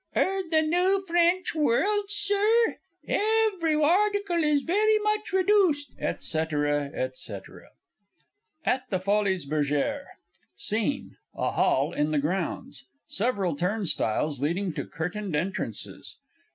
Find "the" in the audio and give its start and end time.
0.49-0.63, 8.89-8.99, 12.09-12.17